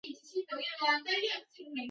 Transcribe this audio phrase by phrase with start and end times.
[0.03, 0.07] 普
[0.87, 1.41] 拉迪耶尔。